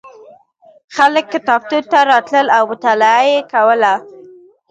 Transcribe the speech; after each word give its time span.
خلک 0.95 1.25
کتابتون 1.33 1.83
ته 1.91 1.99
راتلل 2.11 2.47
او 2.57 2.63
مطالعه 2.71 3.21
یې 3.31 3.39
کوله. 3.51 3.93